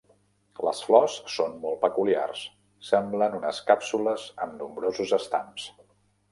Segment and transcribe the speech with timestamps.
[0.67, 2.41] Les flors són molt peculiars,
[2.89, 5.71] semblen unes càpsules amb nombrosos estams.